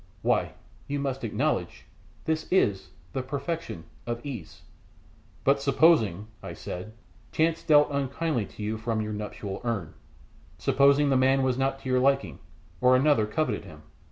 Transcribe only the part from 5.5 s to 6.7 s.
supposing," I